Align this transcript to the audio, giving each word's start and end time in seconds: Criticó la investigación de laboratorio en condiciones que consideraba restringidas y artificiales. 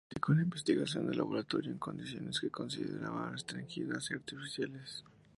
Criticó 0.09 0.33
la 0.33 0.41
investigación 0.41 1.05
de 1.05 1.13
laboratorio 1.15 1.71
en 1.71 1.77
condiciones 1.77 2.39
que 2.39 2.49
consideraba 2.49 3.29
restringidas 3.29 4.09
y 4.09 4.15
artificiales. 4.15 5.03